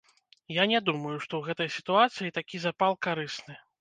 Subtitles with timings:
[0.55, 3.55] Я не думаю, што ў гэтай сітуацыі такі запал карысны.